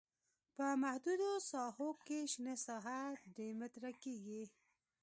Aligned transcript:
په 0.55 0.65
محدودو 0.83 1.31
ساحو 1.49 1.89
کې 2.05 2.19
شنه 2.31 2.53
ساحه 2.65 3.01
درې 3.35 3.47
متره 3.59 3.91
کیږي 4.03 4.43